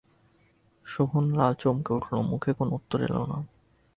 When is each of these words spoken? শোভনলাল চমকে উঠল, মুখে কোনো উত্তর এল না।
শোভনলাল 0.85 1.51
চমকে 1.53 1.91
উঠল, 1.93 2.11
মুখে 2.21 2.51
কোনো 2.53 2.71
উত্তর 2.75 2.99
এল 3.07 3.15
না। 3.25 3.37